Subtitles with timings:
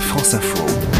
[0.00, 0.95] France Info.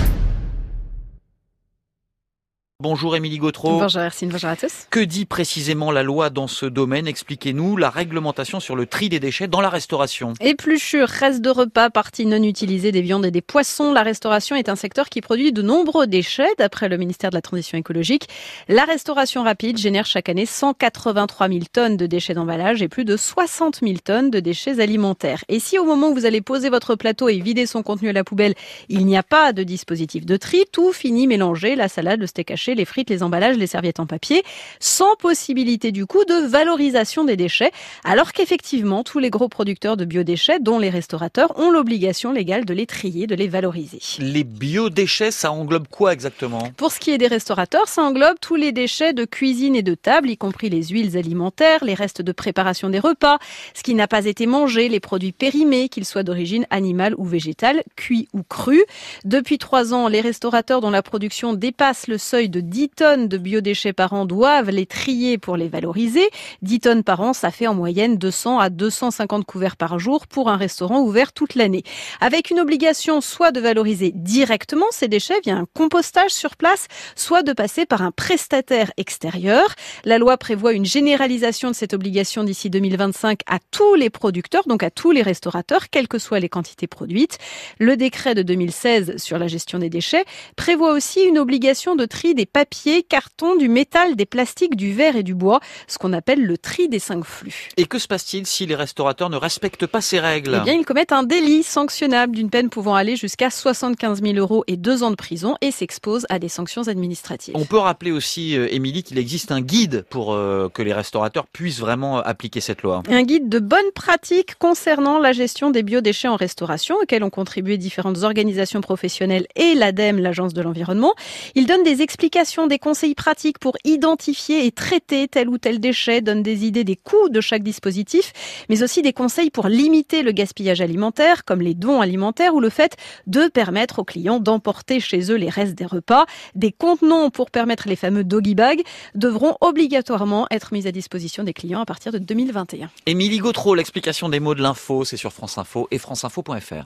[2.83, 3.79] Bonjour Émilie Gautreau.
[3.79, 4.87] Bonjour Hercine, bonjour à tous.
[4.91, 7.09] Que dit précisément la loi dans ce domaine?
[7.09, 10.35] Expliquez-nous la réglementation sur le tri des déchets dans la restauration.
[10.43, 13.95] Épluchures, restes de repas, parties non utilisées des viandes et des poissons.
[13.95, 17.41] La restauration est un secteur qui produit de nombreux déchets, d'après le ministère de la
[17.41, 18.29] Transition écologique.
[18.69, 23.17] La restauration rapide génère chaque année 183 000 tonnes de déchets d'emballage et plus de
[23.17, 25.43] 60 000 tonnes de déchets alimentaires.
[25.49, 28.13] Et si au moment où vous allez poser votre plateau et vider son contenu à
[28.13, 28.55] la poubelle,
[28.91, 32.51] il n'y a pas de dispositif de tri, tout finit mélangé, la salade, le steak
[32.51, 34.43] haché, les frites, les emballages, les serviettes en papier,
[34.81, 37.71] sans possibilité du coup de valorisation des déchets,
[38.05, 42.75] alors qu'effectivement tous les gros producteurs de biodéchets, dont les restaurateurs, ont l'obligation légale de
[42.75, 44.01] les trier, de les valoriser.
[44.19, 46.71] Les biodéchets, ça englobe quoi exactement?
[46.77, 49.95] Pour ce qui est des restaurateurs, ça englobe tous les déchets de cuisine et de
[49.95, 53.39] table, y compris les huiles alimentaires, les restes de préparation des repas,
[53.75, 57.83] ce qui n'a pas été mangé, les produits périmés, qu'ils soient d'origine animale ou végétale,
[57.97, 58.85] cuits ou crus.
[59.25, 63.29] Depuis trois ans, les restaurateurs dont la production dépasse le seuil de de 10 tonnes
[63.29, 66.27] de biodéchets par an doivent les trier pour les valoriser.
[66.63, 70.49] 10 tonnes par an, ça fait en moyenne 200 à 250 couverts par jour pour
[70.49, 71.83] un restaurant ouvert toute l'année.
[72.19, 77.43] Avec une obligation soit de valoriser directement ces déchets via un compostage sur place, soit
[77.43, 79.75] de passer par un prestataire extérieur.
[80.07, 84.83] La loi prévoit une généralisation de cette obligation d'ici 2025 à tous les producteurs, donc
[84.83, 87.37] à tous les restaurateurs, quelles que soient les quantités produites.
[87.79, 90.25] Le décret de 2016 sur la gestion des déchets
[90.57, 95.17] prévoit aussi une obligation de tri des papiers, cartons, du métal, des plastiques, du verre
[95.17, 97.69] et du bois, ce qu'on appelle le tri des cinq flux.
[97.77, 100.59] Et que se passe-t-il si les restaurateurs ne respectent pas ces règles?
[100.63, 104.65] Eh bien, ils commettent un délit sanctionnable d'une peine pouvant aller jusqu'à 75 000 euros
[104.67, 107.55] et deux ans de prison et s'exposent à des sanctions administratives.
[107.57, 111.47] On peut rappeler aussi, euh, Émilie, qu'il existe un guide pour euh, que les restaurateurs
[111.47, 113.03] puissent vraiment appliquer cette loi.
[113.09, 117.79] Un guide de bonnes pratiques concernant la gestion des biodéchets en restauration, auquel ont contribué
[117.79, 121.15] différentes organisations professionnelles et l'ADEME, l'Agence de l'environnement.
[121.55, 122.36] Il donne des explications
[122.69, 126.97] des conseils pratiques pour identifier et traiter tel ou tel déchet, donne des idées des
[126.97, 128.35] coûts de chaque dispositif,
[128.69, 132.69] mais aussi des conseils pour limiter le gaspillage alimentaire, comme les dons alimentaires ou le
[132.69, 136.27] fait de permettre aux clients d'emporter chez eux les restes des repas.
[136.55, 138.83] Des contenants pour permettre les fameux doggy bags
[139.15, 142.91] devront obligatoirement être mis à disposition des clients à partir de 2021.
[143.07, 146.85] Émilie Gautreau, l'explication des mots de l'info, c'est sur France Info et franceinfo.fr.